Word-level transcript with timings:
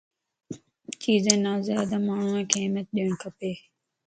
چيزين 1.01 1.39
نازيادا 1.47 1.97
ماڻھينک 2.07 2.49
اھميت 2.59 2.87
ڏيڻ 2.95 3.09
کپَ 3.21 3.39